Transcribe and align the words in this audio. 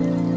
음 0.00 0.35